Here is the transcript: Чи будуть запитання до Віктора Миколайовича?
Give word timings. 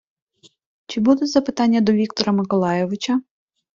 Чи 0.85 1.01
будуть 1.01 1.29
запитання 1.29 1.81
до 1.81 1.91
Віктора 1.91 2.31
Миколайовича? 2.31 3.21